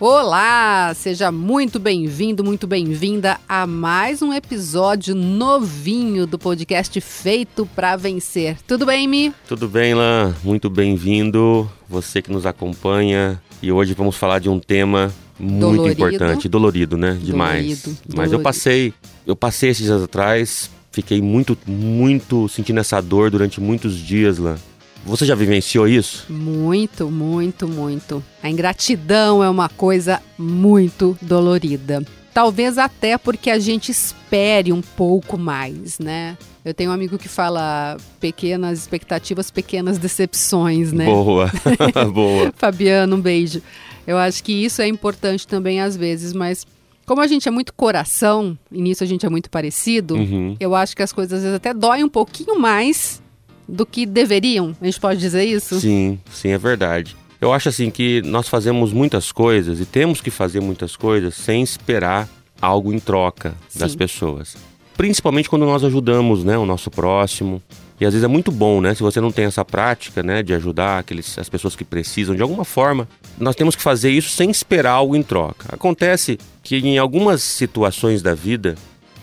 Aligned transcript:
Olá, 0.00 0.94
seja 0.94 1.32
muito 1.32 1.80
bem-vindo, 1.80 2.44
muito 2.44 2.68
bem-vinda 2.68 3.36
a 3.48 3.66
mais 3.66 4.22
um 4.22 4.32
episódio 4.32 5.12
novinho 5.12 6.24
do 6.24 6.38
podcast 6.38 7.00
Feito 7.00 7.66
para 7.74 7.96
Vencer. 7.96 8.58
Tudo 8.64 8.86
bem, 8.86 9.08
Mi? 9.08 9.34
Tudo 9.48 9.66
bem, 9.66 9.94
Lan. 9.94 10.36
Muito 10.44 10.70
bem-vindo, 10.70 11.68
você 11.88 12.22
que 12.22 12.30
nos 12.30 12.46
acompanha. 12.46 13.42
E 13.60 13.72
hoje 13.72 13.92
vamos 13.92 14.14
falar 14.16 14.38
de 14.38 14.48
um 14.48 14.60
tema 14.60 15.12
muito 15.36 15.58
Dolorido. 15.62 15.90
importante, 16.06 16.48
dolorido, 16.48 16.96
né? 16.96 17.18
Demais. 17.20 17.82
Dolorido, 17.82 17.98
Mas 18.06 18.14
dolorido. 18.14 18.34
eu 18.36 18.40
passei, 18.40 18.94
eu 19.26 19.34
passei 19.34 19.70
esses 19.70 19.84
dias 19.84 20.00
atrás, 20.00 20.70
fiquei 20.92 21.20
muito, 21.20 21.58
muito 21.66 22.48
sentindo 22.48 22.78
essa 22.78 23.00
dor 23.00 23.32
durante 23.32 23.60
muitos 23.60 23.96
dias, 23.96 24.38
Lan. 24.38 24.58
Você 25.04 25.24
já 25.24 25.34
vivenciou 25.34 25.88
isso? 25.88 26.26
Muito, 26.30 27.10
muito, 27.10 27.66
muito. 27.66 28.22
A 28.42 28.50
ingratidão 28.50 29.42
é 29.42 29.48
uma 29.48 29.68
coisa 29.68 30.20
muito 30.36 31.16
dolorida. 31.22 32.04
Talvez 32.34 32.78
até 32.78 33.16
porque 33.18 33.50
a 33.50 33.58
gente 33.58 33.90
espere 33.90 34.72
um 34.72 34.82
pouco 34.82 35.36
mais, 35.38 35.98
né? 35.98 36.36
Eu 36.64 36.74
tenho 36.74 36.90
um 36.90 36.92
amigo 36.94 37.16
que 37.18 37.28
fala 37.28 37.96
pequenas 38.20 38.78
expectativas, 38.80 39.50
pequenas 39.50 39.98
decepções, 39.98 40.92
né? 40.92 41.06
Boa, 41.06 41.50
boa. 42.12 42.52
Fabiano, 42.56 43.16
um 43.16 43.20
beijo. 43.20 43.62
Eu 44.06 44.18
acho 44.18 44.44
que 44.44 44.52
isso 44.52 44.82
é 44.82 44.86
importante 44.86 45.46
também 45.48 45.80
às 45.80 45.96
vezes, 45.96 46.32
mas 46.32 46.66
como 47.06 47.22
a 47.22 47.26
gente 47.26 47.48
é 47.48 47.50
muito 47.50 47.72
coração, 47.72 48.56
e 48.70 48.80
nisso 48.82 49.02
a 49.02 49.06
gente 49.06 49.24
é 49.24 49.30
muito 49.30 49.48
parecido, 49.50 50.14
Uhum. 50.14 50.56
eu 50.60 50.74
acho 50.74 50.94
que 50.94 51.02
as 51.02 51.12
coisas 51.12 51.32
às 51.38 51.42
vezes 51.42 51.56
até 51.56 51.72
doem 51.72 52.04
um 52.04 52.08
pouquinho 52.08 52.58
mais 52.60 53.22
do 53.68 53.84
que 53.84 54.06
deveriam. 54.06 54.74
A 54.80 54.84
gente 54.84 54.98
pode 54.98 55.20
dizer 55.20 55.44
isso? 55.44 55.78
Sim, 55.80 56.18
sim, 56.32 56.48
é 56.48 56.58
verdade. 56.58 57.14
Eu 57.40 57.52
acho 57.52 57.68
assim 57.68 57.90
que 57.90 58.20
nós 58.22 58.48
fazemos 58.48 58.92
muitas 58.92 59.30
coisas 59.30 59.78
e 59.78 59.84
temos 59.84 60.20
que 60.20 60.30
fazer 60.30 60.60
muitas 60.60 60.96
coisas 60.96 61.34
sem 61.34 61.62
esperar 61.62 62.28
algo 62.60 62.92
em 62.92 62.98
troca 62.98 63.54
das 63.74 63.92
Sim. 63.92 63.98
pessoas. 63.98 64.56
Principalmente 64.96 65.48
quando 65.48 65.64
nós 65.64 65.84
ajudamos, 65.84 66.42
né, 66.42 66.58
o 66.58 66.66
nosso 66.66 66.90
próximo. 66.90 67.62
E 68.00 68.06
às 68.06 68.12
vezes 68.12 68.24
é 68.24 68.28
muito 68.28 68.50
bom, 68.50 68.80
né, 68.80 68.94
se 68.94 69.02
você 69.02 69.20
não 69.20 69.30
tem 69.30 69.44
essa 69.44 69.64
prática, 69.64 70.22
né, 70.22 70.42
de 70.42 70.54
ajudar 70.54 70.98
aqueles, 70.98 71.38
as 71.38 71.48
pessoas 71.48 71.76
que 71.76 71.84
precisam 71.84 72.34
de 72.34 72.42
alguma 72.42 72.64
forma. 72.64 73.08
Nós 73.38 73.54
temos 73.54 73.76
que 73.76 73.82
fazer 73.82 74.10
isso 74.10 74.30
sem 74.30 74.50
esperar 74.50 74.92
algo 74.92 75.14
em 75.14 75.22
troca. 75.22 75.68
Acontece 75.72 76.38
que 76.62 76.76
em 76.76 76.98
algumas 76.98 77.42
situações 77.42 78.22
da 78.22 78.34
vida, 78.34 78.74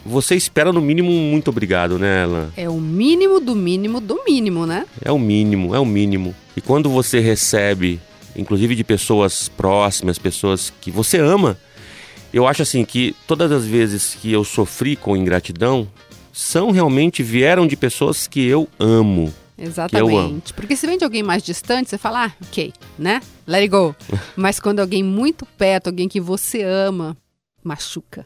você 0.05 0.35
espera 0.35 0.71
no 0.71 0.79
mínimo 0.79 1.11
um 1.11 1.31
muito 1.31 1.49
obrigado, 1.49 1.97
né, 1.97 2.23
Ela? 2.23 2.53
É 2.55 2.69
o 2.69 2.79
mínimo 2.79 3.39
do 3.39 3.55
mínimo 3.55 3.99
do 3.99 4.23
mínimo, 4.23 4.65
né? 4.65 4.85
É 5.01 5.11
o 5.11 5.17
mínimo, 5.17 5.73
é 5.73 5.79
o 5.79 5.85
mínimo. 5.85 6.35
E 6.55 6.61
quando 6.61 6.89
você 6.89 7.19
recebe, 7.19 7.99
inclusive 8.35 8.75
de 8.75 8.83
pessoas 8.83 9.49
próximas, 9.49 10.19
pessoas 10.19 10.71
que 10.79 10.91
você 10.91 11.17
ama, 11.17 11.57
eu 12.31 12.45
acho 12.45 12.61
assim 12.61 12.85
que 12.85 13.15
todas 13.25 13.51
as 13.51 13.65
vezes 13.65 14.13
que 14.13 14.31
eu 14.31 14.43
sofri 14.43 14.95
com 14.95 15.17
ingratidão, 15.17 15.87
são 16.31 16.69
realmente 16.69 17.23
vieram 17.23 17.65
de 17.65 17.75
pessoas 17.75 18.27
que 18.27 18.45
eu 18.45 18.67
amo. 18.77 19.33
Exatamente. 19.57 20.53
Porque 20.53 20.75
se 20.75 20.85
vem 20.85 20.97
de 20.97 21.05
alguém 21.05 21.23
mais 21.23 21.41
distante, 21.41 21.89
você 21.89 21.97
fala, 21.97 22.25
ah, 22.25 22.31
ok, 22.43 22.73
né? 22.99 23.21
Let 23.47 23.61
it 23.61 23.69
go. 23.69 23.95
Mas 24.35 24.59
quando 24.59 24.81
alguém 24.81 25.01
muito 25.01 25.45
perto, 25.45 25.87
alguém 25.87 26.09
que 26.09 26.19
você 26.19 26.61
ama, 26.61 27.15
machuca. 27.63 28.25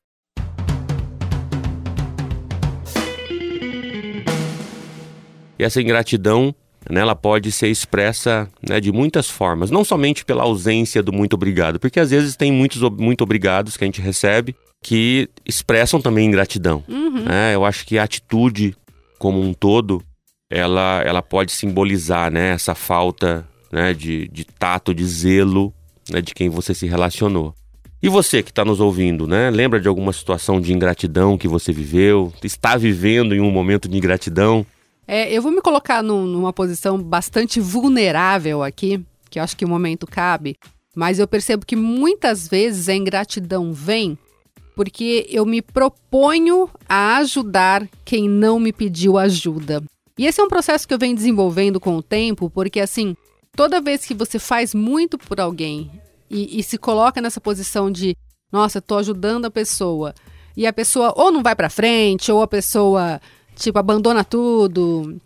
E 5.60 5.64
essa 5.64 5.82
ingratidão, 5.82 6.56
né, 6.90 7.02
ela 7.02 7.16
pode 7.16 7.52
ser 7.52 7.68
expressa 7.68 8.50
né, 8.68 8.80
de 8.80 8.92
muitas 8.92 9.30
formas, 9.30 9.70
não 9.70 9.84
somente 9.84 10.24
pela 10.24 10.44
ausência 10.44 11.04
do 11.04 11.12
muito 11.12 11.34
obrigado, 11.34 11.80
porque 11.80 12.00
às 12.00 12.12
vezes 12.12 12.36
tem 12.36 12.52
muitos 12.52 12.82
muito 12.98 13.22
obrigados 13.22 13.76
que 13.76 13.84
a 13.84 13.88
gente 13.88 14.02
recebe 14.02 14.56
que 14.82 15.30
expressam 15.46 16.00
também 16.00 16.26
ingratidão. 16.26 16.84
Uhum. 16.88 17.26
né? 17.26 17.54
Eu 17.54 17.66
acho 17.66 17.86
que 17.86 17.98
a 17.98 18.04
atitude 18.04 18.76
como 19.20 19.42
um 19.42 19.54
todo, 19.54 20.02
ela, 20.50 21.04
ela 21.06 21.22
pode 21.22 21.52
simbolizar 21.52 22.32
né, 22.32 22.52
essa 22.52 22.74
falta 22.74 23.46
né, 23.72 23.94
de, 23.94 24.30
de 24.30 24.46
tato, 24.46 24.96
de 24.96 25.06
zelo 25.06 25.74
né, 26.10 26.22
de 26.22 26.34
quem 26.34 26.50
você 26.50 26.74
se 26.74 26.88
relacionou. 26.88 27.54
E 28.02 28.08
você 28.08 28.42
que 28.42 28.50
está 28.50 28.64
nos 28.64 28.80
ouvindo, 28.80 29.28
né? 29.28 29.50
Lembra 29.50 29.78
de 29.78 29.90
alguma 29.90 30.14
situação 30.14 30.62
de 30.62 30.72
ingratidão 30.72 31.38
que 31.38 31.50
você 31.50 31.74
viveu? 31.74 32.32
Está 32.42 32.78
vivendo 32.78 33.36
em 33.36 33.42
um 33.42 33.52
momento 33.52 33.90
de 33.90 33.98
ingratidão? 33.98 34.66
É, 35.12 35.34
eu 35.36 35.42
vou 35.42 35.52
me 35.52 35.60
colocar 35.60 36.04
num- 36.04 36.28
numa 36.28 36.54
posição 36.54 37.02
bastante 37.02 37.60
vulnerável 37.60 38.62
aqui, 38.62 39.04
que 39.28 39.40
eu 39.40 39.44
acho 39.44 39.58
que 39.58 39.66
o 39.66 39.68
momento 39.68 40.06
cabe, 40.06 40.56
mas 40.96 41.18
eu 41.18 41.28
percebo 41.28 41.66
que 41.66 41.76
muitas 41.76 42.48
vezes 42.48 42.88
a 42.88 42.94
ingratidão 42.94 43.74
vem 43.74 44.16
porque 44.76 45.26
eu 45.32 45.48
me 45.48 45.64
proponho 45.64 46.70
a 46.88 47.18
ajudar 47.18 47.90
quem 48.06 48.30
não 48.30 48.60
me 48.60 48.72
pediu 48.72 49.18
ajuda. 49.18 49.84
E 50.16 50.28
esse 50.28 50.40
é 50.40 50.44
um 50.44 50.48
processo 50.48 50.88
que 50.88 50.94
eu 50.94 51.00
venho 51.00 51.16
desenvolvendo 51.16 51.80
com 51.80 51.98
o 51.98 52.04
tempo, 52.04 52.48
porque 52.48 52.80
assim, 52.80 53.16
toda 53.56 53.82
vez 53.82 54.06
que 54.06 54.14
você 54.14 54.38
faz 54.38 54.76
muito 54.76 55.18
por 55.18 55.40
alguém 55.40 55.90
e, 56.30 56.60
e 56.60 56.62
se 56.62 56.78
coloca 56.78 57.20
nessa 57.20 57.42
posição 57.42 57.92
de, 57.92 58.16
nossa, 58.52 58.80
tô 58.80 58.96
ajudando 58.98 59.46
a 59.46 59.52
pessoa, 59.52 60.14
e 60.56 60.68
a 60.68 60.74
pessoa 60.74 61.14
ou 61.16 61.32
não 61.32 61.42
vai 61.42 61.56
pra 61.56 61.70
frente, 61.70 62.32
ou 62.32 62.44
a 62.44 62.48
pessoa, 62.48 63.20
tipo, 63.60 63.78
abandona 63.78 64.24
tudo, 64.24 65.20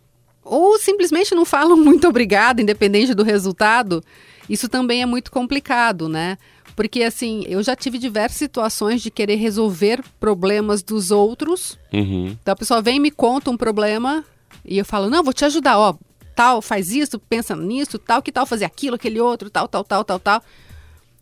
ou 0.43 0.77
simplesmente 0.77 1.33
não 1.33 1.45
falam 1.45 1.77
muito 1.77 2.07
obrigado, 2.07 2.59
independente 2.59 3.13
do 3.13 3.23
resultado, 3.23 4.03
isso 4.49 4.67
também 4.67 5.01
é 5.01 5.05
muito 5.05 5.31
complicado, 5.31 6.09
né? 6.09 6.37
Porque 6.75 7.03
assim, 7.03 7.43
eu 7.47 7.61
já 7.61 7.75
tive 7.75 7.97
diversas 7.97 8.37
situações 8.37 9.01
de 9.01 9.11
querer 9.11 9.35
resolver 9.35 10.03
problemas 10.19 10.81
dos 10.81 11.11
outros. 11.11 11.77
Uhum. 11.93 12.35
Então 12.41 12.51
a 12.51 12.55
pessoa 12.55 12.81
vem 12.81 12.97
e 12.97 12.99
me 12.99 13.11
conta 13.11 13.51
um 13.51 13.57
problema 13.57 14.25
e 14.65 14.77
eu 14.77 14.85
falo: 14.85 15.09
"Não, 15.09 15.23
vou 15.23 15.33
te 15.33 15.45
ajudar, 15.45 15.77
ó, 15.77 15.95
tal, 16.35 16.61
faz 16.61 16.91
isso, 16.91 17.19
pensa 17.19 17.55
nisso, 17.55 17.99
tal, 17.99 18.23
que 18.23 18.31
tal 18.31 18.45
fazer 18.45 18.65
aquilo, 18.65 18.95
aquele 18.95 19.19
outro, 19.19 19.49
tal, 19.51 19.67
tal, 19.67 19.83
tal, 19.83 20.03
tal, 20.03 20.19
tal". 20.19 20.43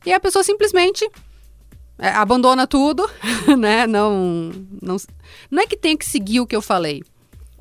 E 0.06 0.14
a 0.14 0.20
pessoa 0.20 0.42
simplesmente 0.42 1.08
é, 2.02 2.10
abandona 2.10 2.66
tudo, 2.66 3.08
né? 3.60 3.86
Não, 3.86 4.52
não, 4.82 4.98
não 5.52 5.62
é 5.62 5.68
que 5.68 5.78
tem 5.78 5.96
que 5.96 6.06
seguir 6.06 6.40
o 6.40 6.48
que 6.48 6.56
eu 6.56 6.62
falei. 6.62 7.04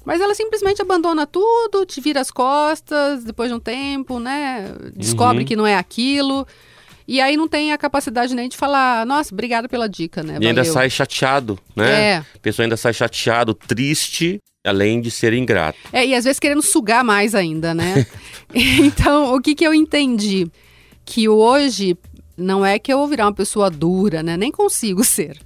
Mas 0.02 0.18
ela 0.20 0.34
simplesmente 0.34 0.80
abandona 0.80 1.26
tudo, 1.26 1.84
te 1.84 2.00
vira 2.00 2.20
as 2.22 2.30
costas 2.30 3.22
depois 3.22 3.50
de 3.50 3.54
um 3.54 3.60
tempo, 3.60 4.18
né? 4.18 4.74
Descobre 4.96 5.40
Uhum. 5.40 5.44
que 5.44 5.54
não 5.54 5.66
é 5.66 5.76
aquilo. 5.76 6.46
E 7.06 7.20
aí 7.20 7.36
não 7.36 7.46
tem 7.46 7.72
a 7.72 7.76
capacidade 7.78 8.34
nem 8.34 8.48
de 8.48 8.56
falar, 8.56 9.04
nossa, 9.04 9.34
obrigada 9.34 9.68
pela 9.68 9.88
dica, 9.88 10.22
né? 10.22 10.38
E 10.40 10.46
ainda 10.46 10.62
valeu." 10.62 10.72
sai 10.72 10.88
chateado, 10.88 11.58
né? 11.76 12.00
É. 12.00 12.16
A 12.16 12.38
pessoa 12.40 12.64
ainda 12.64 12.76
sai 12.78 12.94
chateado, 12.94 13.52
triste, 13.52 14.38
além 14.64 15.02
de 15.02 15.10
ser 15.10 15.34
ingrato. 15.34 15.78
É, 15.92 16.06
e 16.06 16.14
às 16.14 16.24
vezes 16.24 16.40
querendo 16.40 16.62
sugar 16.62 17.04
mais 17.04 17.34
ainda, 17.34 17.74
né? 17.74 18.06
então, 18.54 19.34
o 19.34 19.40
que, 19.40 19.54
que 19.54 19.66
eu 19.66 19.74
entendi? 19.74 20.46
Que 21.04 21.28
hoje 21.28 21.96
não 22.40 22.64
é 22.64 22.78
que 22.78 22.92
eu 22.92 22.98
vou 22.98 23.06
virar 23.08 23.26
uma 23.26 23.34
pessoa 23.34 23.70
dura, 23.70 24.22
né? 24.22 24.36
Nem 24.36 24.50
consigo 24.50 25.02
ser. 25.04 25.38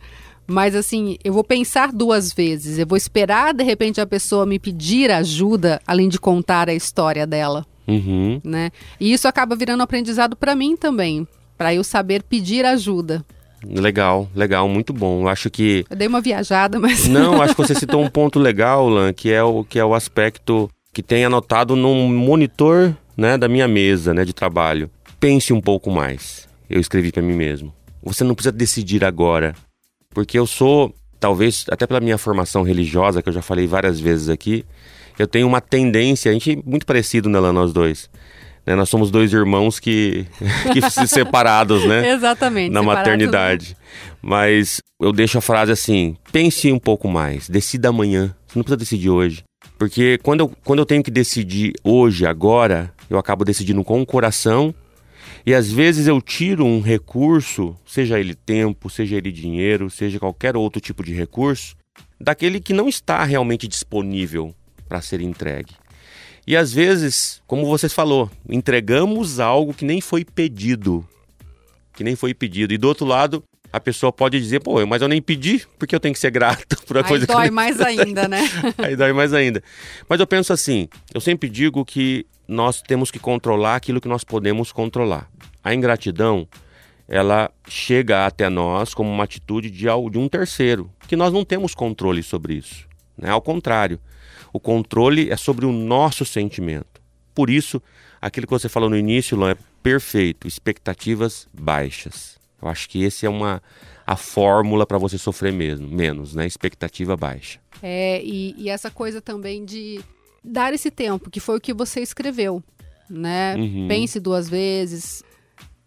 Mas 0.46 0.74
assim, 0.74 1.16
eu 1.24 1.32
vou 1.32 1.42
pensar 1.42 1.90
duas 1.92 2.32
vezes. 2.32 2.78
Eu 2.78 2.86
vou 2.86 2.96
esperar, 2.96 3.54
de 3.54 3.64
repente, 3.64 4.00
a 4.00 4.06
pessoa 4.06 4.44
me 4.44 4.58
pedir 4.58 5.10
ajuda, 5.10 5.80
além 5.86 6.08
de 6.08 6.18
contar 6.20 6.68
a 6.68 6.74
história 6.74 7.26
dela, 7.26 7.66
Uhum. 7.86 8.40
né? 8.44 8.70
E 8.98 9.12
isso 9.12 9.28
acaba 9.28 9.54
virando 9.56 9.82
aprendizado 9.82 10.34
para 10.36 10.54
mim 10.54 10.76
também. 10.76 11.26
Para 11.56 11.74
eu 11.74 11.84
saber 11.84 12.22
pedir 12.22 12.64
ajuda. 12.64 13.24
Legal, 13.66 14.28
legal, 14.34 14.68
muito 14.68 14.92
bom. 14.92 15.22
Eu 15.22 15.28
acho 15.28 15.48
que 15.48 15.84
Eu 15.88 15.96
dei 15.96 16.08
uma 16.08 16.20
viajada, 16.20 16.78
mas. 16.80 17.06
Não, 17.08 17.40
acho 17.40 17.54
que 17.54 17.62
você 17.62 17.74
citou 17.74 18.02
um 18.02 18.08
ponto 18.10 18.38
legal, 18.38 18.88
Lan, 18.88 19.12
que 19.12 19.30
é 19.30 19.42
o 19.42 19.64
que 19.64 19.78
é 19.78 19.84
o 19.84 19.94
aspecto 19.94 20.68
que 20.92 21.02
tem 21.02 21.24
anotado 21.24 21.74
num 21.74 22.08
monitor, 22.16 22.94
né, 23.16 23.38
da 23.38 23.48
minha 23.48 23.66
mesa, 23.66 24.12
né, 24.12 24.24
de 24.24 24.32
trabalho. 24.32 24.90
Pense 25.18 25.52
um 25.52 25.60
pouco 25.60 25.90
mais. 25.90 26.46
Eu 26.68 26.80
escrevi 26.80 27.12
para 27.12 27.22
mim 27.22 27.34
mesmo. 27.34 27.74
Você 28.02 28.24
não 28.24 28.34
precisa 28.34 28.52
decidir 28.52 29.04
agora, 29.04 29.54
porque 30.10 30.38
eu 30.38 30.46
sou, 30.46 30.94
talvez 31.18 31.64
até 31.70 31.86
pela 31.86 32.00
minha 32.00 32.18
formação 32.18 32.62
religiosa 32.62 33.22
que 33.22 33.28
eu 33.28 33.32
já 33.32 33.42
falei 33.42 33.66
várias 33.66 33.98
vezes 33.98 34.28
aqui, 34.28 34.64
eu 35.18 35.26
tenho 35.26 35.46
uma 35.46 35.60
tendência, 35.60 36.30
a 36.30 36.34
gente 36.34 36.52
é 36.52 36.56
muito 36.64 36.84
parecido, 36.84 37.28
né, 37.28 37.38
Lan, 37.38 37.52
nós 37.52 37.72
dois. 37.72 38.10
Né, 38.66 38.74
nós 38.74 38.88
somos 38.88 39.10
dois 39.10 39.32
irmãos 39.32 39.78
que, 39.78 40.26
que 40.72 40.90
se 40.90 41.06
separados, 41.06 41.84
né? 41.84 42.12
Exatamente. 42.12 42.72
na 42.72 42.82
maternidade. 42.82 43.76
Mas 44.22 44.80
eu 45.00 45.12
deixo 45.12 45.38
a 45.38 45.40
frase 45.40 45.70
assim: 45.70 46.16
pense 46.32 46.72
um 46.72 46.78
pouco 46.78 47.08
mais, 47.08 47.48
decida 47.48 47.90
amanhã. 47.90 48.34
Você 48.46 48.58
não 48.58 48.64
precisa 48.64 48.76
decidir 48.76 49.10
hoje. 49.10 49.44
Porque 49.78 50.18
quando 50.22 50.40
eu, 50.40 50.52
quando 50.64 50.78
eu 50.78 50.86
tenho 50.86 51.02
que 51.02 51.10
decidir 51.10 51.74
hoje, 51.82 52.26
agora, 52.26 52.92
eu 53.10 53.18
acabo 53.18 53.44
decidindo 53.44 53.84
com 53.84 54.00
o 54.00 54.06
coração. 54.06 54.74
E 55.46 55.52
às 55.54 55.70
vezes 55.70 56.06
eu 56.06 56.22
tiro 56.22 56.64
um 56.64 56.80
recurso, 56.80 57.76
seja 57.86 58.18
ele 58.18 58.34
tempo, 58.34 58.88
seja 58.88 59.16
ele 59.16 59.30
dinheiro, 59.30 59.90
seja 59.90 60.18
qualquer 60.18 60.56
outro 60.56 60.80
tipo 60.80 61.04
de 61.04 61.12
recurso, 61.12 61.76
daquele 62.18 62.60
que 62.60 62.72
não 62.72 62.88
está 62.88 63.22
realmente 63.24 63.68
disponível 63.68 64.54
para 64.88 65.02
ser 65.02 65.20
entregue. 65.20 65.74
E 66.46 66.56
às 66.56 66.72
vezes, 66.72 67.42
como 67.46 67.66
você 67.66 67.88
falou, 67.88 68.30
entregamos 68.48 69.40
algo 69.40 69.74
que 69.74 69.84
nem 69.84 70.00
foi 70.00 70.24
pedido. 70.24 71.06
que 71.94 72.02
nem 72.02 72.16
foi 72.16 72.34
pedido. 72.34 72.74
E 72.74 72.78
do 72.78 72.88
outro 72.88 73.06
lado, 73.06 73.42
a 73.72 73.80
pessoa 73.80 74.12
pode 74.12 74.40
dizer, 74.40 74.60
pô, 74.60 74.84
mas 74.86 75.02
eu 75.02 75.08
nem 75.08 75.20
pedi, 75.20 75.66
porque 75.78 75.94
eu 75.94 76.00
tenho 76.00 76.14
que 76.14 76.20
ser 76.20 76.30
grato 76.30 76.76
por 76.86 76.96
uma 76.96 77.02
Aí 77.02 77.08
coisa 77.08 77.26
dói 77.26 77.46
que 77.46 77.50
mais 77.50 77.80
ainda, 77.82 78.28
né? 78.28 78.42
Aí 78.78 78.96
dói 78.96 79.12
mais 79.12 79.32
ainda. 79.32 79.62
Mas 80.08 80.20
eu 80.20 80.26
penso 80.26 80.52
assim, 80.52 80.88
eu 81.12 81.20
sempre 81.20 81.48
digo 81.48 81.84
que 81.84 82.26
nós 82.46 82.82
temos 82.82 83.10
que 83.10 83.18
controlar 83.18 83.76
aquilo 83.76 84.00
que 84.00 84.08
nós 84.08 84.24
podemos 84.24 84.72
controlar. 84.72 85.30
A 85.62 85.74
ingratidão, 85.74 86.46
ela 87.08 87.50
chega 87.66 88.26
até 88.26 88.48
nós 88.48 88.94
como 88.94 89.10
uma 89.10 89.24
atitude 89.24 89.70
de, 89.70 89.86
de 90.10 90.18
um 90.18 90.28
terceiro, 90.28 90.90
que 91.06 91.16
nós 91.16 91.32
não 91.32 91.44
temos 91.44 91.74
controle 91.74 92.22
sobre 92.22 92.54
isso. 92.54 92.86
Né? 93.16 93.30
Ao 93.30 93.40
contrário, 93.40 93.98
o 94.52 94.60
controle 94.60 95.30
é 95.30 95.36
sobre 95.36 95.66
o 95.66 95.72
nosso 95.72 96.24
sentimento. 96.24 97.02
Por 97.34 97.50
isso, 97.50 97.82
aquilo 98.20 98.46
que 98.46 98.52
você 98.52 98.68
falou 98.68 98.88
no 98.88 98.96
início, 98.96 99.36
Lô, 99.36 99.48
é 99.48 99.56
perfeito. 99.82 100.46
Expectativas 100.46 101.48
baixas. 101.52 102.38
Eu 102.62 102.68
acho 102.68 102.88
que 102.88 103.02
esse 103.02 103.26
é 103.26 103.28
uma 103.28 103.62
a 104.06 104.16
fórmula 104.16 104.86
para 104.86 104.98
você 104.98 105.16
sofrer 105.16 105.52
mesmo, 105.52 105.88
menos, 105.88 106.34
né? 106.34 106.46
Expectativa 106.46 107.16
baixa. 107.16 107.58
É, 107.82 108.22
e, 108.22 108.54
e, 108.56 108.68
essa 108.68 108.90
coisa 108.90 109.20
também 109.20 109.64
de 109.64 110.00
dar 110.44 110.74
esse 110.74 110.90
tempo, 110.90 111.30
que 111.30 111.40
foi 111.40 111.56
o 111.56 111.60
que 111.60 111.72
você 111.72 112.00
escreveu, 112.00 112.62
né? 113.08 113.56
Uhum. 113.56 113.88
Pense 113.88 114.20
duas 114.20 114.48
vezes, 114.48 115.22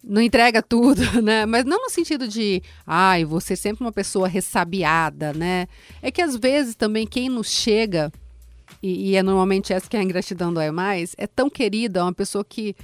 não 0.04 0.22
entrega 0.22 0.62
tudo, 0.62 1.02
né? 1.22 1.46
Mas 1.46 1.66
não 1.66 1.84
no 1.84 1.90
sentido 1.90 2.28
de, 2.28 2.62
ai, 2.86 3.24
você 3.24 3.54
é 3.54 3.56
sempre 3.56 3.84
uma 3.84 3.92
pessoa 3.92 4.28
ressabiada, 4.28 5.34
né? 5.34 5.68
É 6.02 6.10
que 6.10 6.22
às 6.22 6.36
vezes 6.36 6.76
também 6.76 7.06
quem 7.06 7.30
nos 7.30 7.50
chega, 7.50 8.12
e, 8.82 9.12
e 9.12 9.16
é 9.16 9.22
normalmente 9.22 9.74
essa 9.74 9.90
que 9.90 9.98
a 9.98 10.04
ingratidão 10.04 10.54
dói 10.54 10.72
mais, 10.72 11.14
é 11.18 11.28
tão 11.28 11.50
querida, 11.50 12.00
é 12.00 12.04
uma 12.04 12.14
pessoa 12.14 12.44
que 12.44 12.76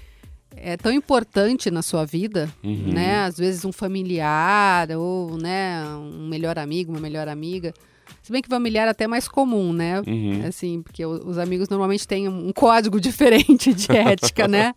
é 0.56 0.78
tão 0.78 0.92
importante 0.92 1.72
na 1.72 1.82
sua 1.82 2.06
vida, 2.06 2.48
uhum. 2.64 2.94
né? 2.94 3.22
Às 3.22 3.38
vezes 3.38 3.66
um 3.66 3.72
familiar 3.72 4.92
ou, 4.92 5.38
né, 5.38 5.84
um 5.96 6.28
melhor 6.28 6.60
amigo, 6.60 6.92
uma 6.92 7.02
melhor 7.02 7.28
amiga. 7.28 7.74
Se 8.22 8.32
bem 8.32 8.42
que 8.42 8.50
familiar 8.50 8.88
é 8.88 8.92
até 8.92 9.08
mais 9.08 9.28
comum, 9.28 9.74
né? 9.74 10.02
Uhum. 10.08 10.46
Assim, 10.48 10.82
porque 10.82 11.06
os 11.06 11.38
amigos 11.38 11.70
normalmente 11.70 12.08
têm 12.08 12.28
um 12.28 12.52
código 12.54 13.00
diferente 13.02 13.74
de 13.74 13.92
ética, 13.92 14.48
né? 14.48 14.74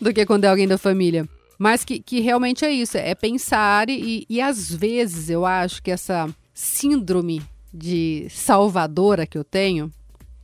Do 0.00 0.12
que 0.12 0.24
quando 0.24 0.44
é 0.44 0.48
alguém 0.48 0.66
da 0.66 0.78
família. 0.78 1.28
Mas 1.58 1.84
que, 1.84 2.00
que 2.00 2.20
realmente 2.20 2.64
é 2.64 2.70
isso, 2.70 2.98
é 2.98 3.14
pensar 3.14 3.88
e, 3.88 4.26
e 4.28 4.40
às 4.40 4.70
vezes 4.70 5.30
eu 5.30 5.46
acho 5.46 5.82
que 5.82 5.90
essa 5.90 6.28
síndrome 6.52 7.42
de 7.72 8.26
salvadora 8.30 9.26
que 9.26 9.38
eu 9.38 9.44
tenho, 9.44 9.90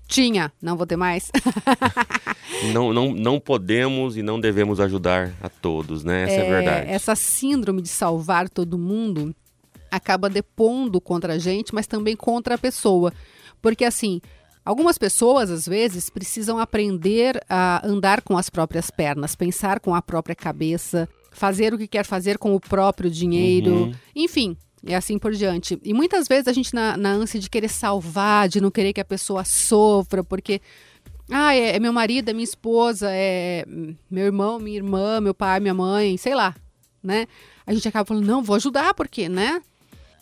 tinha, 0.07 0.53
não 0.61 0.77
vou 0.77 0.87
ter 0.87 0.97
mais. 0.97 1.31
não, 2.73 2.93
não, 2.93 3.13
não 3.13 3.41
podemos 3.41 4.17
e 4.17 4.23
não 4.23 4.39
devemos 4.39 4.79
ajudar 4.79 5.33
a 5.41 5.49
todos, 5.49 6.05
né? 6.05 6.25
Essa 6.25 6.33
é, 6.33 6.47
é 6.47 6.51
verdade. 6.51 6.91
Essa 6.91 7.15
síndrome 7.15 7.81
de 7.81 7.89
salvar 7.89 8.49
todo 8.49 8.79
mundo 8.79 9.35
acaba 9.93 10.31
depondo 10.31 11.01
contra 11.01 11.35
a 11.35 11.39
gente, 11.39 11.75
mas 11.75 11.87
também 11.87 12.17
contra 12.17 12.55
a 12.55 12.59
pessoa. 12.59 13.13
Porque 13.61 13.85
assim, 13.85 14.23
algumas 14.65 14.97
pessoas 14.97 15.51
às 15.51 15.69
vezes 15.69 16.09
precisam 16.09 16.59
aprender 16.59 17.39
a 17.49 17.87
andar 17.87 18.23
com 18.23 18.39
as 18.39 18.49
próprias 18.49 18.91
pernas, 18.91 19.37
pensar 19.37 19.81
com 19.81 19.95
a 19.95 20.01
própria 20.01 20.35
cabeça, 20.35 21.07
fazer 21.31 21.75
o 21.75 21.79
que 21.79 21.87
quer 21.87 22.07
fazer 22.07 22.39
com 22.39 22.55
o 22.55 22.61
próprio 22.61 23.11
dinheiro, 23.11 23.85
uhum. 23.85 23.95
enfim, 24.17 24.57
e 24.83 24.95
assim 24.95 25.19
por 25.19 25.33
diante. 25.33 25.79
E 25.85 25.93
muitas 25.93 26.27
vezes 26.27 26.49
a 26.49 26.53
gente, 26.53 26.75
na, 26.75 26.97
na 26.97 27.11
ânsia 27.11 27.39
de 27.39 27.51
querer 27.51 27.69
salvar, 27.69 28.49
de 28.49 28.61
não 28.61 28.71
querer 28.71 28.95
que 28.95 29.01
a 29.01 29.05
pessoa 29.05 29.45
sofra, 29.45 30.25
porque. 30.25 30.61
Ah, 31.31 31.55
é, 31.55 31.77
é 31.77 31.79
meu 31.79 31.93
marido, 31.93 32.29
é 32.29 32.33
minha 32.33 32.45
esposa, 32.45 33.09
é 33.11 33.65
meu 34.11 34.25
irmão, 34.27 34.59
minha 34.59 34.77
irmã, 34.77 35.21
meu 35.21 35.33
pai, 35.33 35.61
minha 35.61 35.73
mãe, 35.73 36.17
sei 36.19 36.35
lá, 36.35 36.55
né? 37.03 37.27
A 37.65 37.73
gente 37.73 37.89
acaba 37.89 38.05
falando, 38.05 38.27
não, 38.27 38.43
vou 38.43 38.57
ajudar, 38.57 38.93
porque, 38.93 39.29
né? 39.29 39.63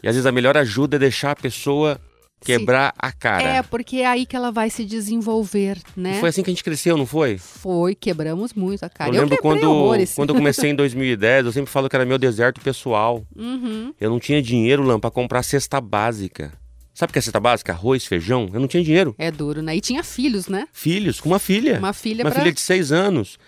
E 0.02 0.08
às 0.08 0.14
vezes 0.14 0.26
a 0.26 0.32
melhor 0.32 0.56
ajuda 0.56 0.97
é 0.97 0.99
deixar 0.99 1.32
a 1.32 1.37
pessoa 1.37 2.00
quebrar 2.41 2.94
a 2.99 3.12
cara. 3.12 3.43
É, 3.43 3.62
porque 3.62 3.99
é 3.99 4.06
aí 4.06 4.26
que 4.26 4.35
ela 4.35 4.50
vai 4.50 4.70
se 4.70 4.85
desenvolver, 4.85 5.79
né? 5.97 6.17
E 6.17 6.20
foi 6.20 6.29
assim 6.31 6.43
que 6.43 6.50
a 6.50 6.52
gente 6.52 6.64
cresceu, 6.64 6.97
não 6.97 7.06
foi? 7.06 7.38
Foi, 7.38 7.94
quebramos 7.94 8.55
muito 8.55 8.82
a 8.85 8.88
cara. 8.88 9.11
Eu 9.11 9.20
lembro 9.20 9.35
eu 9.35 9.43
quando, 9.43 9.70
horrores. 9.70 10.14
quando 10.14 10.31
eu 10.31 10.35
comecei 10.35 10.70
em 10.70 10.75
2010, 10.75 11.47
eu 11.47 11.52
sempre 11.52 11.70
falo 11.70 11.88
que 11.88 11.97
era 11.97 12.05
meu 12.05 12.19
deserto 12.19 12.61
pessoal. 12.61 13.25
Uhum. 13.37 13.93
Eu 14.00 14.11
não 14.11 14.19
tinha 14.19 14.43
dinheiro, 14.43 14.82
Lam, 14.82 14.99
pra 14.99 15.11
comprar 15.11 15.43
cesta 15.43 15.81
básica. 15.81 16.52
Sabe 16.94 17.11
o 17.11 17.12
que 17.12 17.19
é 17.19 17.23
cesta 17.23 17.41
básica? 17.41 17.73
Arroz, 17.73 18.05
feijão? 18.05 18.49
Eu 18.52 18.61
não 18.61 18.69
tinha 18.69 18.82
dinheiro. 18.82 19.14
É 19.17 19.31
duro, 19.31 19.62
né? 19.62 19.76
E 19.76 19.81
tinha 19.81 20.02
filhos, 20.02 20.49
né? 20.49 20.67
Filhos, 20.73 21.20
com 21.20 21.29
uma 21.29 21.38
filha. 21.38 21.79
Uma 21.79 21.93
filha 21.93 22.25
Uma 22.25 22.31
pra... 22.31 22.41
filha 22.41 22.52
de 22.52 22.61
seis 22.61 22.93
anos. 22.93 23.38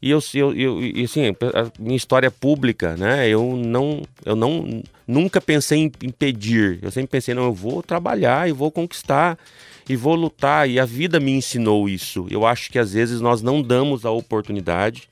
E 0.00 0.10
eu, 0.10 0.20
eu, 0.34 0.54
eu 0.54 0.82
e 0.82 1.04
assim, 1.04 1.26
a 1.26 1.72
minha 1.78 1.96
história 1.96 2.30
pública, 2.30 2.96
né? 2.96 3.28
Eu 3.28 3.56
não, 3.56 4.02
eu 4.24 4.36
não, 4.36 4.82
nunca 5.06 5.40
pensei 5.40 5.80
em, 5.80 5.92
em 6.02 6.10
pedir. 6.10 6.78
Eu 6.82 6.90
sempre 6.90 7.10
pensei, 7.10 7.34
não, 7.34 7.44
eu 7.44 7.52
vou 7.52 7.82
trabalhar 7.82 8.48
e 8.48 8.52
vou 8.52 8.70
conquistar 8.70 9.36
e 9.88 9.96
vou 9.96 10.14
lutar. 10.14 10.68
E 10.70 10.78
a 10.78 10.84
vida 10.84 11.18
me 11.18 11.32
ensinou 11.32 11.88
isso. 11.88 12.26
Eu 12.30 12.46
acho 12.46 12.70
que 12.70 12.78
às 12.78 12.92
vezes 12.92 13.20
nós 13.20 13.42
não 13.42 13.60
damos 13.60 14.06
a 14.06 14.10
oportunidade 14.10 15.08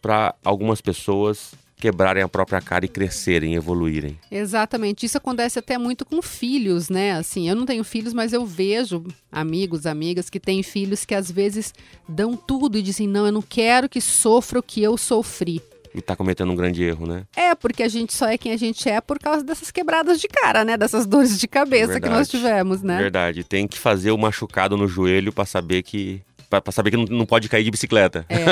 para 0.00 0.34
algumas 0.42 0.80
pessoas 0.80 1.52
quebrarem 1.78 2.22
a 2.22 2.28
própria 2.28 2.60
cara 2.60 2.84
e 2.84 2.88
crescerem, 2.88 3.54
evoluírem. 3.54 4.18
Exatamente. 4.30 5.06
Isso 5.06 5.16
acontece 5.16 5.58
até 5.58 5.78
muito 5.78 6.04
com 6.04 6.20
filhos, 6.20 6.88
né? 6.88 7.12
Assim, 7.12 7.48
eu 7.48 7.56
não 7.56 7.64
tenho 7.64 7.84
filhos, 7.84 8.12
mas 8.12 8.32
eu 8.32 8.44
vejo 8.44 9.04
amigos, 9.30 9.86
amigas 9.86 10.28
que 10.28 10.40
têm 10.40 10.62
filhos 10.62 11.04
que 11.04 11.14
às 11.14 11.30
vezes 11.30 11.72
dão 12.08 12.36
tudo 12.36 12.78
e 12.78 12.82
dizem: 12.82 13.06
"Não, 13.06 13.26
eu 13.26 13.32
não 13.32 13.42
quero 13.42 13.88
que 13.88 14.00
sofra 14.00 14.58
o 14.58 14.62
que 14.62 14.82
eu 14.82 14.96
sofri". 14.96 15.62
E 15.94 16.02
tá 16.02 16.14
cometendo 16.14 16.52
um 16.52 16.56
grande 16.56 16.82
erro, 16.82 17.06
né? 17.06 17.24
É, 17.34 17.54
porque 17.54 17.82
a 17.82 17.88
gente 17.88 18.12
só 18.12 18.26
é 18.26 18.36
quem 18.36 18.52
a 18.52 18.56
gente 18.56 18.88
é 18.88 19.00
por 19.00 19.18
causa 19.18 19.42
dessas 19.42 19.70
quebradas 19.70 20.20
de 20.20 20.28
cara, 20.28 20.64
né? 20.64 20.76
Dessas 20.76 21.06
dores 21.06 21.38
de 21.38 21.48
cabeça 21.48 21.94
Verdade. 21.94 22.02
que 22.02 22.18
nós 22.18 22.28
tivemos, 22.28 22.82
né? 22.82 22.98
Verdade. 22.98 23.42
Tem 23.42 23.66
que 23.66 23.78
fazer 23.78 24.10
o 24.10 24.18
machucado 24.18 24.76
no 24.76 24.86
joelho 24.86 25.32
para 25.32 25.46
saber 25.46 25.82
que 25.82 26.20
para 26.48 26.72
saber 26.72 26.90
que 26.90 26.96
não, 26.96 27.04
não 27.04 27.26
pode 27.26 27.48
cair 27.48 27.64
de 27.64 27.70
bicicleta. 27.70 28.24
É. 28.28 28.44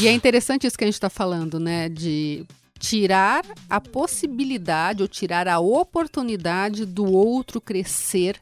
E 0.00 0.06
é 0.06 0.12
interessante 0.12 0.66
isso 0.66 0.78
que 0.78 0.84
a 0.84 0.86
gente 0.86 0.94
está 0.94 1.10
falando, 1.10 1.58
né? 1.58 1.88
De 1.88 2.46
tirar 2.78 3.44
a 3.68 3.80
possibilidade 3.80 5.02
ou 5.02 5.08
tirar 5.08 5.48
a 5.48 5.58
oportunidade 5.58 6.86
do 6.86 7.04
outro 7.10 7.60
crescer 7.60 8.38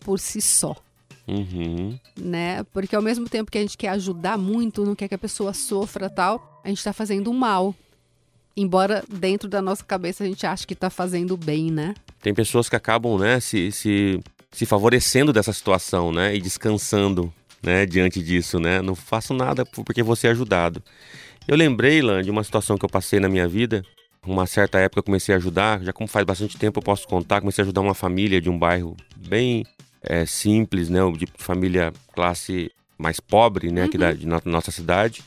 por 0.00 0.18
si 0.18 0.40
só. 0.40 0.76
Uhum. 1.26 1.98
Né? 2.16 2.64
Porque 2.72 2.94
ao 2.94 3.02
mesmo 3.02 3.28
tempo 3.28 3.50
que 3.50 3.58
a 3.58 3.60
gente 3.60 3.76
quer 3.76 3.88
ajudar 3.88 4.38
muito, 4.38 4.84
não 4.84 4.94
quer 4.94 5.08
que 5.08 5.14
a 5.14 5.18
pessoa 5.18 5.52
sofra 5.52 6.08
tal, 6.08 6.60
a 6.64 6.68
gente 6.68 6.78
está 6.78 6.92
fazendo 6.92 7.30
um 7.30 7.34
mal. 7.34 7.74
Embora 8.56 9.02
dentro 9.08 9.48
da 9.48 9.62
nossa 9.62 9.82
cabeça 9.82 10.24
a 10.24 10.26
gente 10.26 10.46
ache 10.46 10.66
que 10.66 10.74
está 10.74 10.90
fazendo 10.90 11.36
bem, 11.36 11.70
né? 11.70 11.94
Tem 12.20 12.34
pessoas 12.34 12.68
que 12.68 12.76
acabam, 12.76 13.18
né, 13.18 13.40
se, 13.40 13.72
se, 13.72 14.20
se 14.50 14.66
favorecendo 14.66 15.32
dessa 15.32 15.52
situação, 15.52 16.12
né? 16.12 16.36
E 16.36 16.40
descansando 16.40 17.32
né, 17.62 17.86
diante 17.86 18.22
disso, 18.22 18.58
né? 18.58 18.82
Não 18.82 18.94
faço 18.94 19.32
nada 19.32 19.64
porque 19.64 20.02
vou 20.02 20.16
ser 20.16 20.28
ajudado. 20.28 20.82
Eu 21.46 21.56
lembrei, 21.56 22.02
Lan, 22.02 22.22
de 22.22 22.30
uma 22.30 22.44
situação 22.44 22.76
que 22.76 22.84
eu 22.84 22.88
passei 22.88 23.20
na 23.20 23.28
minha 23.28 23.48
vida. 23.48 23.84
Uma 24.24 24.46
certa 24.46 24.78
época 24.78 25.00
eu 25.00 25.04
comecei 25.04 25.34
a 25.34 25.38
ajudar, 25.38 25.82
já 25.82 25.92
como 25.92 26.08
faz 26.08 26.24
bastante 26.24 26.56
tempo 26.56 26.78
eu 26.78 26.82
posso 26.82 27.08
contar, 27.08 27.40
comecei 27.40 27.62
a 27.62 27.64
ajudar 27.64 27.80
uma 27.80 27.94
família 27.94 28.40
de 28.40 28.48
um 28.48 28.56
bairro 28.56 28.96
bem 29.16 29.66
é, 30.00 30.24
simples, 30.24 30.88
né, 30.88 31.00
de 31.16 31.26
família 31.36 31.92
classe 32.14 32.70
mais 32.96 33.18
pobre, 33.18 33.72
né, 33.72 33.84
aqui 33.84 33.98
da 33.98 34.10
uhum. 34.10 34.14
de 34.14 34.26
nossa 34.44 34.70
cidade. 34.70 35.24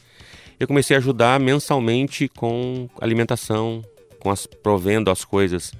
Eu 0.57 0.67
comecei 0.67 0.95
a 0.95 0.99
ajudar 0.99 1.39
mensalmente 1.41 2.29
com 2.29 2.89
alimentação, 3.01 3.83
com 4.19 4.31
as 4.31 4.45
provendo 4.45 5.11
as 5.11 5.25
coisas 5.25 5.73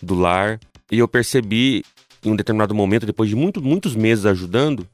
do 0.00 0.14
lar. 0.14 0.60
E 0.90 0.98
eu 1.00 1.08
percebi 1.08 1.84
em 2.24 2.30
um 2.30 2.36
determinado 2.36 2.74
momento, 2.74 3.04
depois 3.04 3.28
de 3.28 3.34
muito, 3.34 3.60
muitos 3.60 3.96
meses 3.96 4.24
ajudando, 4.24 4.86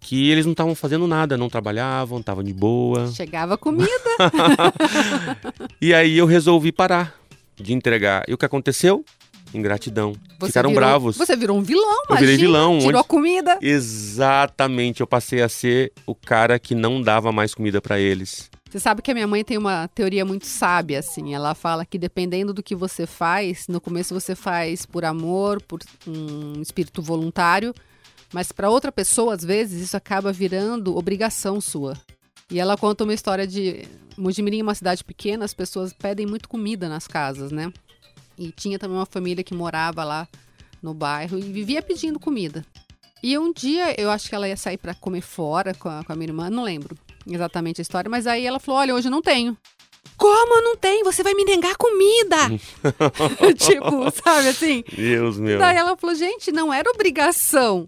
que 0.00 0.30
eles 0.30 0.44
não 0.44 0.52
estavam 0.52 0.74
fazendo 0.74 1.06
nada, 1.06 1.36
não 1.36 1.48
trabalhavam, 1.48 2.20
estavam 2.20 2.42
de 2.42 2.52
boa. 2.52 3.08
Chegava 3.08 3.58
comida. 3.58 3.88
e 5.80 5.92
aí 5.92 6.16
eu 6.16 6.26
resolvi 6.26 6.72
parar 6.72 7.14
de 7.56 7.72
entregar. 7.72 8.24
E 8.28 8.34
o 8.34 8.38
que 8.38 8.44
aconteceu? 8.44 9.04
Ingratidão. 9.52 10.12
Você 10.38 10.48
Ficaram 10.48 10.70
virou, 10.70 10.84
bravos. 10.84 11.16
Você 11.16 11.34
virou 11.34 11.58
um 11.58 11.62
vilão, 11.62 12.02
Eu 12.10 12.16
virei 12.16 12.36
vilão. 12.36 12.78
Tirou 12.78 12.90
onde... 12.90 13.00
a 13.00 13.04
comida. 13.04 13.58
Exatamente. 13.60 15.00
Eu 15.00 15.06
passei 15.06 15.42
a 15.42 15.48
ser 15.48 15.92
o 16.06 16.14
cara 16.14 16.58
que 16.58 16.74
não 16.74 17.00
dava 17.00 17.32
mais 17.32 17.54
comida 17.54 17.80
para 17.80 17.98
eles. 17.98 18.50
Você 18.70 18.78
sabe 18.78 19.00
que 19.00 19.10
a 19.10 19.14
minha 19.14 19.26
mãe 19.26 19.42
tem 19.42 19.56
uma 19.56 19.88
teoria 19.88 20.24
muito 20.26 20.46
sábia, 20.46 20.98
assim. 20.98 21.34
Ela 21.34 21.54
fala 21.54 21.86
que 21.86 21.98
dependendo 21.98 22.52
do 22.52 22.62
que 22.62 22.74
você 22.74 23.06
faz, 23.06 23.66
no 23.66 23.80
começo 23.80 24.12
você 24.12 24.34
faz 24.34 24.84
por 24.84 25.06
amor, 25.06 25.62
por 25.62 25.80
um 26.06 26.60
espírito 26.60 27.00
voluntário, 27.00 27.74
mas 28.32 28.52
para 28.52 28.70
outra 28.70 28.92
pessoa, 28.92 29.34
às 29.34 29.44
vezes, 29.44 29.82
isso 29.82 29.96
acaba 29.96 30.32
virando 30.32 30.96
obrigação 30.96 31.60
sua. 31.60 31.96
E 32.50 32.58
ela 32.58 32.76
conta 32.76 33.04
uma 33.04 33.14
história 33.14 33.46
de 33.46 33.86
Mojimirim, 34.16 34.62
uma 34.62 34.74
cidade 34.74 35.04
pequena, 35.04 35.44
as 35.44 35.54
pessoas 35.54 35.92
pedem 35.92 36.26
muito 36.26 36.48
comida 36.48 36.88
nas 36.88 37.06
casas, 37.06 37.52
né? 37.52 37.72
E 38.38 38.52
tinha 38.52 38.78
também 38.78 38.96
uma 38.96 39.06
família 39.06 39.44
que 39.44 39.54
morava 39.54 40.04
lá 40.04 40.28
no 40.82 40.94
bairro 40.94 41.38
e 41.38 41.42
vivia 41.42 41.82
pedindo 41.82 42.18
comida. 42.18 42.64
E 43.22 43.36
um 43.36 43.52
dia 43.52 44.00
eu 44.00 44.10
acho 44.10 44.28
que 44.28 44.34
ela 44.34 44.48
ia 44.48 44.56
sair 44.56 44.78
para 44.78 44.94
comer 44.94 45.20
fora 45.20 45.74
com 45.74 45.88
a, 45.88 46.04
com 46.04 46.12
a 46.12 46.16
minha 46.16 46.28
irmã, 46.28 46.48
não 46.48 46.62
lembro 46.62 46.96
exatamente 47.26 47.80
a 47.80 47.82
história, 47.82 48.08
mas 48.08 48.26
aí 48.26 48.46
ela 48.46 48.60
falou: 48.60 48.80
Olha, 48.80 48.94
hoje 48.94 49.08
eu 49.08 49.12
não 49.12 49.22
tenho. 49.22 49.56
Como 50.16 50.62
não 50.62 50.76
tem? 50.76 51.04
Você 51.04 51.22
vai 51.22 51.34
me 51.34 51.44
negar 51.44 51.76
comida! 51.76 52.36
tipo, 53.56 54.10
sabe 54.10 54.48
assim? 54.48 54.84
Deus 54.96 55.38
meu. 55.38 55.58
Daí 55.58 55.76
ela 55.76 55.96
falou, 55.96 56.16
gente, 56.16 56.50
não 56.50 56.72
era 56.72 56.90
obrigação 56.90 57.86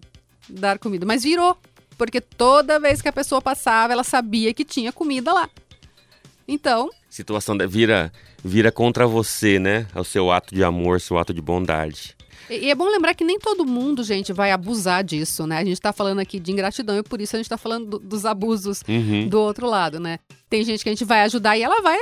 dar 0.49 0.77
comida, 0.79 1.05
mas 1.05 1.23
virou. 1.23 1.57
Porque 1.97 2.19
toda 2.19 2.79
vez 2.79 3.01
que 3.01 3.07
a 3.07 3.13
pessoa 3.13 3.41
passava, 3.41 3.93
ela 3.93 4.03
sabia 4.03 4.53
que 4.53 4.65
tinha 4.65 4.91
comida 4.91 5.31
lá. 5.33 5.49
Então. 6.47 6.89
Situação 7.09 7.55
da, 7.55 7.65
vira, 7.67 8.11
vira 8.43 8.71
contra 8.71 9.05
você, 9.05 9.59
né? 9.59 9.85
É 9.93 9.99
o 9.99 10.03
seu 10.03 10.31
ato 10.31 10.53
de 10.55 10.63
amor, 10.63 10.99
seu 10.99 11.17
ato 11.17 11.33
de 11.33 11.41
bondade. 11.41 12.15
E, 12.49 12.65
e 12.65 12.71
é 12.71 12.75
bom 12.75 12.89
lembrar 12.89 13.13
que 13.13 13.23
nem 13.23 13.37
todo 13.39 13.65
mundo, 13.65 14.03
gente, 14.03 14.33
vai 14.33 14.51
abusar 14.51 15.03
disso, 15.03 15.45
né? 15.45 15.57
A 15.59 15.63
gente 15.65 15.79
tá 15.79 15.93
falando 15.93 16.19
aqui 16.19 16.39
de 16.39 16.51
ingratidão 16.51 16.97
e 16.97 17.03
por 17.03 17.21
isso 17.21 17.35
a 17.35 17.39
gente 17.39 17.49
tá 17.49 17.57
falando 17.57 17.85
do, 17.91 17.99
dos 17.99 18.25
abusos 18.25 18.81
Uhum. 18.87 19.27
do 19.27 19.39
outro 19.39 19.67
lado, 19.67 19.99
né? 19.99 20.19
Tem 20.49 20.63
gente 20.63 20.83
que 20.83 20.89
a 20.89 20.91
gente 20.91 21.05
vai 21.05 21.21
ajudar 21.21 21.55
e 21.57 21.61
ela 21.61 21.81
vai 21.81 21.97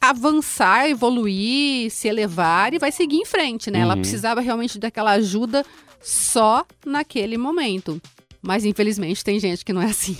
avançar, 0.00 0.88
evoluir, 0.88 1.90
se 1.90 2.08
elevar 2.08 2.74
e 2.74 2.78
vai 2.78 2.92
seguir 2.92 3.16
em 3.16 3.24
frente, 3.24 3.70
né? 3.70 3.80
Ela 3.80 3.94
Uhum. 3.94 4.00
precisava 4.00 4.40
realmente 4.40 4.78
daquela 4.78 5.12
ajuda 5.12 5.64
só 6.04 6.64
naquele 6.84 7.36
momento. 7.38 8.00
Mas 8.42 8.64
infelizmente 8.64 9.24
tem 9.24 9.40
gente 9.40 9.64
que 9.64 9.72
não 9.72 9.80
é 9.82 9.86
assim. 9.86 10.16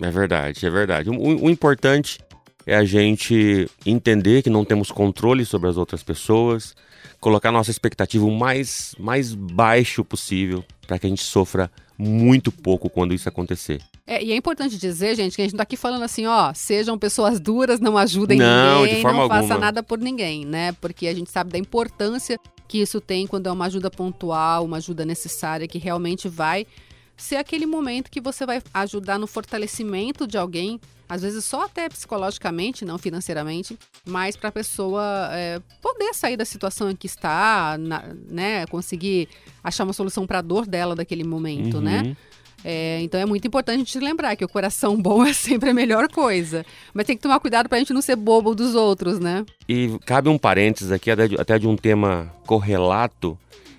É 0.00 0.10
verdade, 0.10 0.64
é 0.66 0.70
verdade. 0.70 1.10
O, 1.10 1.44
o- 1.44 1.50
importante 1.50 2.20
é 2.66 2.76
a 2.76 2.84
gente 2.84 3.68
entender 3.84 4.42
que 4.42 4.50
não 4.50 4.64
temos 4.64 4.90
controle 4.90 5.44
sobre 5.44 5.68
as 5.70 5.76
outras 5.76 6.02
pessoas, 6.02 6.74
colocar 7.18 7.50
nossa 7.50 7.70
expectativa 7.70 8.24
o 8.24 8.30
mais, 8.30 8.94
mais 8.98 9.34
baixo 9.34 10.04
possível 10.04 10.62
para 10.86 10.98
que 10.98 11.06
a 11.06 11.08
gente 11.08 11.22
sofra 11.22 11.70
muito 11.96 12.50
pouco 12.52 12.90
quando 12.90 13.14
isso 13.14 13.28
acontecer. 13.28 13.80
É, 14.06 14.22
e 14.22 14.32
é 14.32 14.36
importante 14.36 14.76
dizer, 14.76 15.14
gente, 15.14 15.36
que 15.36 15.42
a 15.42 15.44
gente 15.44 15.52
não 15.54 15.58
tá 15.58 15.62
aqui 15.62 15.76
falando 15.76 16.02
assim, 16.02 16.26
ó, 16.26 16.52
sejam 16.54 16.98
pessoas 16.98 17.38
duras, 17.40 17.78
não 17.80 17.96
ajudem 17.96 18.38
Não, 18.38 18.82
ninguém, 18.82 19.02
não 19.02 19.28
faça 19.28 19.38
alguma. 19.40 19.58
nada 19.58 19.82
por 19.82 19.98
ninguém, 19.98 20.44
né? 20.44 20.72
Porque 20.80 21.06
a 21.06 21.14
gente 21.14 21.30
sabe 21.30 21.52
da 21.52 21.58
importância 21.58 22.38
que 22.72 22.78
isso 22.80 23.02
tem 23.02 23.26
quando 23.26 23.48
é 23.48 23.52
uma 23.52 23.66
ajuda 23.66 23.90
pontual, 23.90 24.64
uma 24.64 24.78
ajuda 24.78 25.04
necessária, 25.04 25.68
que 25.68 25.76
realmente 25.76 26.26
vai 26.26 26.66
ser 27.14 27.36
aquele 27.36 27.66
momento 27.66 28.10
que 28.10 28.18
você 28.18 28.46
vai 28.46 28.62
ajudar 28.72 29.18
no 29.18 29.26
fortalecimento 29.26 30.26
de 30.26 30.38
alguém, 30.38 30.80
às 31.06 31.20
vezes 31.20 31.44
só 31.44 31.66
até 31.66 31.86
psicologicamente, 31.90 32.86
não 32.86 32.96
financeiramente, 32.96 33.78
mas 34.06 34.36
para 34.36 34.48
a 34.48 34.52
pessoa 34.52 35.28
é, 35.32 35.60
poder 35.82 36.14
sair 36.14 36.38
da 36.38 36.46
situação 36.46 36.90
em 36.90 36.96
que 36.96 37.06
está, 37.06 37.76
na- 37.78 38.04
né? 38.26 38.64
Conseguir 38.68 39.28
achar 39.62 39.84
uma 39.84 39.92
solução 39.92 40.26
para 40.26 40.38
a 40.38 40.42
dor 40.42 40.66
dela 40.66 40.96
daquele 40.96 41.24
momento, 41.24 41.78
né? 41.78 42.16
É, 42.64 43.00
então 43.02 43.20
é 43.20 43.26
muito 43.26 43.46
importante 43.46 43.76
a 43.76 43.78
gente 43.84 43.98
lembrar 43.98 44.36
que 44.36 44.44
o 44.44 44.48
coração 44.48 45.00
bom 45.00 45.24
é 45.24 45.32
sempre 45.32 45.70
a 45.70 45.74
melhor 45.74 46.08
coisa. 46.08 46.64
Mas 46.94 47.06
tem 47.06 47.16
que 47.16 47.22
tomar 47.22 47.40
cuidado 47.40 47.68
pra 47.68 47.78
gente 47.78 47.92
não 47.92 48.00
ser 48.02 48.16
bobo 48.16 48.54
dos 48.54 48.74
outros, 48.74 49.18
né? 49.18 49.44
E 49.68 49.98
cabe 50.06 50.28
um 50.28 50.38
parênteses 50.38 50.92
aqui, 50.92 51.10
até 51.10 51.58
de- 51.58 51.66
um 51.66 51.76
tema 51.76 52.32
correlato, 52.46 53.36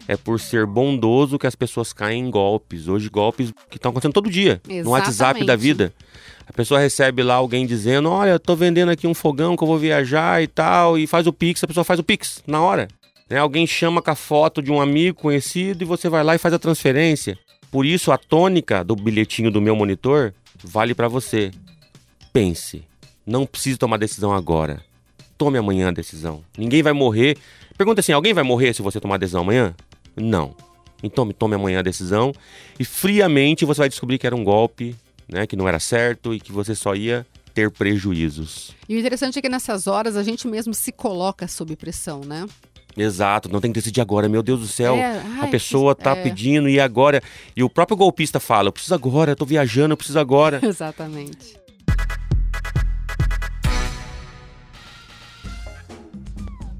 é 0.07 0.17
por 0.17 0.39
ser 0.39 0.65
bondoso 0.65 1.39
que 1.39 1.47
as 1.47 1.55
pessoas 1.55 1.93
caem 1.93 2.25
em 2.25 2.29
golpes. 2.29 2.87
Hoje, 2.89 3.09
golpes 3.09 3.53
que 3.69 3.77
estão 3.77 3.89
acontecendo 3.91 4.13
todo 4.13 4.29
dia, 4.29 4.61
no 4.83 4.89
WhatsApp 4.91 5.39
da 5.45 5.53
Exatamente. 5.53 5.57
vida. 5.61 5.93
A 6.45 6.51
pessoa 6.51 6.77
recebe 6.77 7.23
lá 7.23 7.35
alguém 7.35 7.65
dizendo, 7.65 8.09
olha, 8.09 8.31
eu 8.31 8.39
tô 8.39 8.53
vendendo 8.53 8.89
aqui 8.89 9.07
um 9.07 9.13
fogão 9.13 9.55
que 9.55 9.63
eu 9.63 9.67
vou 9.67 9.77
viajar 9.77 10.43
e 10.43 10.47
tal, 10.47 10.97
e 10.97 11.07
faz 11.07 11.25
o 11.25 11.31
Pix, 11.31 11.63
a 11.63 11.67
pessoa 11.67 11.85
faz 11.85 12.01
o 12.01 12.03
Pix 12.03 12.43
na 12.45 12.61
hora. 12.61 12.89
Né? 13.29 13.37
Alguém 13.39 13.65
chama 13.65 14.01
com 14.01 14.11
a 14.11 14.15
foto 14.15 14.61
de 14.61 14.69
um 14.69 14.81
amigo 14.81 15.17
conhecido 15.21 15.83
e 15.83 15.85
você 15.85 16.09
vai 16.09 16.21
lá 16.21 16.35
e 16.35 16.37
faz 16.37 16.53
a 16.53 16.59
transferência. 16.59 17.37
Por 17.73 17.87
isso, 17.87 18.11
a 18.11 18.19
tônica 18.19 18.83
do 18.83 18.95
bilhetinho 18.95 19.49
do 19.49 19.59
meu 19.59 19.75
monitor 19.75 20.31
vale 20.63 20.93
pra 20.93 21.07
você. 21.07 21.49
Pense, 22.31 22.83
não 23.25 23.47
precisa 23.47 23.79
tomar 23.79 23.97
decisão 23.97 24.31
agora. 24.31 24.85
Tome 25.39 25.57
amanhã 25.57 25.87
a 25.87 25.91
decisão. 25.91 26.43
Ninguém 26.55 26.83
vai 26.83 26.93
morrer. 26.93 27.35
Pergunta 27.75 27.99
assim: 27.99 28.11
alguém 28.11 28.31
vai 28.31 28.43
morrer 28.43 28.75
se 28.75 28.83
você 28.83 28.99
tomar 28.99 29.15
a 29.15 29.17
decisão 29.17 29.41
amanhã? 29.41 29.73
Não. 30.15 30.55
Então 31.01 31.27
tome 31.31 31.55
amanhã 31.55 31.79
a 31.79 31.81
decisão 31.81 32.31
e 32.79 32.85
friamente 32.85 33.65
você 33.65 33.79
vai 33.79 33.89
descobrir 33.89 34.19
que 34.19 34.27
era 34.27 34.35
um 34.35 34.43
golpe, 34.43 34.95
né, 35.27 35.47
que 35.47 35.55
não 35.55 35.67
era 35.67 35.79
certo 35.79 36.31
e 36.31 36.39
que 36.39 36.51
você 36.51 36.75
só 36.75 36.93
ia 36.93 37.25
ter 37.55 37.71
prejuízos. 37.71 38.75
E 38.87 38.95
o 38.95 38.99
interessante 38.99 39.39
é 39.39 39.41
que 39.41 39.49
nessas 39.49 39.87
horas 39.87 40.15
a 40.15 40.21
gente 40.21 40.47
mesmo 40.47 40.75
se 40.75 40.91
coloca 40.91 41.47
sob 41.47 41.75
pressão, 41.75 42.21
né? 42.21 42.45
Exato, 42.95 43.49
não 43.51 43.59
tem 43.59 43.71
que 43.71 43.79
decidir 43.79 44.01
agora, 44.01 44.29
meu 44.29 44.43
Deus 44.43 44.59
do 44.59 44.67
céu. 44.67 44.95
É, 44.95 45.17
a 45.17 45.43
ai, 45.43 45.49
pessoa 45.49 45.95
que- 45.95 46.03
tá 46.03 46.11
é. 46.15 46.21
pedindo 46.23 46.69
e 46.69 46.79
agora. 46.79 47.21
E 47.55 47.63
o 47.63 47.69
próprio 47.69 47.97
golpista 47.97 48.39
fala: 48.39 48.67
eu 48.67 48.71
preciso 48.71 48.93
agora, 48.93 49.31
eu 49.31 49.35
tô 49.35 49.45
viajando, 49.45 49.93
eu 49.93 49.97
preciso 49.97 50.19
agora. 50.19 50.59
Exatamente. 50.65 51.55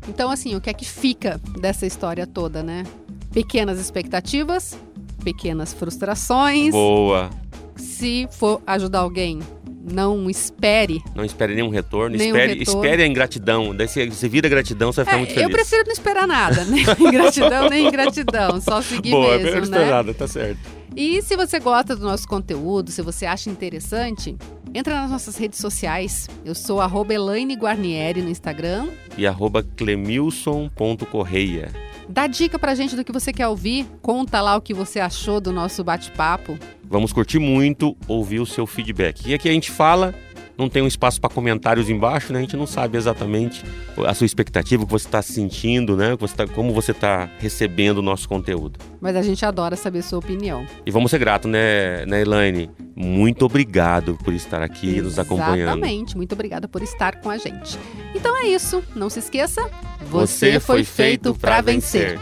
Então, 0.07 0.29
assim, 0.29 0.55
o 0.55 0.61
que 0.61 0.69
é 0.69 0.73
que 0.73 0.85
fica 0.85 1.39
dessa 1.59 1.85
história 1.85 2.27
toda, 2.27 2.61
né? 2.61 2.83
Pequenas 3.31 3.79
expectativas, 3.79 4.77
pequenas 5.23 5.73
frustrações. 5.73 6.71
Boa. 6.71 7.29
Se 7.75 8.27
for 8.31 8.61
ajudar 8.67 8.99
alguém, 8.99 9.39
não 9.83 10.29
espere. 10.29 11.01
Não 11.13 11.25
espere 11.25 11.53
nenhum 11.55 11.69
retorno, 11.69 12.15
Nenhum 12.15 12.35
espere, 12.35 12.53
retorno. 12.59 12.79
espere 12.81 13.03
a 13.03 13.07
ingratidão. 13.07 13.75
Daí 13.75 13.87
você, 13.87 14.07
você 14.09 14.29
vira 14.29 14.47
gratidão, 14.47 14.91
você 14.91 15.03
vai 15.03 15.05
ficar 15.05 15.15
É, 15.17 15.19
muito 15.19 15.31
eu 15.31 15.49
feliz. 15.49 15.55
prefiro 15.55 15.83
não 15.85 15.91
esperar 15.93 16.25
nada, 16.27 16.63
nem 16.71 16.81
ingratidão, 16.81 17.69
nem 17.69 17.87
ingratidão. 17.87 18.61
Só 18.61 18.81
seguir 18.81 19.11
Boa, 19.11 19.37
mesmo, 19.37 19.47
eu 19.49 19.55
né? 19.55 19.61
esperar 19.61 19.89
nada, 19.89 20.13
tá 20.13 20.27
certo. 20.27 20.59
E 20.95 21.21
se 21.23 21.35
você 21.35 21.59
gosta 21.59 21.95
do 21.95 22.03
nosso 22.05 22.27
conteúdo, 22.27 22.91
se 22.91 23.01
você 23.01 23.25
acha 23.25 23.49
interessante, 23.49 24.35
entra 24.75 24.93
nas 25.01 25.09
nossas 25.09 25.35
redes 25.37 25.57
sociais. 25.59 26.29
Eu 26.45 26.53
sou 26.53 26.79
arroba 26.79 27.13
Elaine 27.13 27.55
Guarnieri 27.55 28.21
no 28.21 28.29
Instagram. 28.29 28.87
E 29.17 29.25
arroba 29.25 29.63
clemilson.correia. 29.75 31.71
Dá 32.07 32.27
dica 32.27 32.59
pra 32.59 32.75
gente 32.75 32.95
do 32.95 33.03
que 33.03 33.11
você 33.11 33.31
quer 33.31 33.47
ouvir. 33.47 33.85
Conta 34.01 34.41
lá 34.41 34.55
o 34.55 34.61
que 34.61 34.73
você 34.73 34.99
achou 34.99 35.39
do 35.39 35.51
nosso 35.51 35.83
bate-papo. 35.83 36.57
Vamos 36.83 37.13
curtir 37.13 37.39
muito, 37.39 37.97
ouvir 38.07 38.39
o 38.39 38.45
seu 38.45 38.67
feedback. 38.67 39.27
E 39.27 39.33
aqui 39.33 39.49
a 39.49 39.51
gente 39.51 39.71
fala, 39.71 40.13
não 40.57 40.69
tem 40.69 40.81
um 40.83 40.87
espaço 40.87 41.19
para 41.19 41.29
comentários 41.29 41.89
embaixo, 41.89 42.31
né? 42.31 42.39
A 42.39 42.41
gente 42.41 42.55
não 42.55 42.67
sabe 42.67 42.97
exatamente 42.97 43.63
a 44.05 44.13
sua 44.13 44.25
expectativa, 44.25 44.83
o 44.83 44.85
que 44.85 44.91
você 44.91 45.07
está 45.07 45.21
sentindo, 45.21 45.95
né? 45.97 46.15
Você 46.19 46.35
tá- 46.35 46.47
como 46.47 46.73
você 46.73 46.91
está 46.91 47.29
recebendo 47.39 47.97
o 47.97 48.01
nosso 48.01 48.27
conteúdo. 48.29 48.79
Mas 49.01 49.15
a 49.15 49.21
gente 49.21 49.45
adora 49.45 49.75
saber 49.75 50.01
sua 50.03 50.19
opinião. 50.19 50.65
E 50.85 50.91
vamos 50.91 51.09
ser 51.11 51.19
gratos, 51.19 51.49
né, 51.49 52.05
né, 52.05 52.21
Elaine? 52.21 52.69
Muito 52.95 53.45
obrigado 53.45 54.15
por 54.23 54.33
estar 54.33 54.61
aqui 54.61 55.01
nos 55.01 55.17
acompanhando. 55.17 55.59
Exatamente. 55.61 56.15
Muito 56.15 56.33
obrigada 56.33 56.67
por 56.67 56.81
estar 56.83 57.19
com 57.19 57.29
a 57.29 57.37
gente. 57.37 57.77
Então 58.13 58.37
é 58.37 58.47
isso. 58.47 58.83
Não 58.95 59.09
se 59.09 59.19
esqueça. 59.19 59.67
Você 60.09 60.59
foi 60.59 60.83
feito 60.83 61.33
para 61.33 61.61
vencer. 61.61 62.19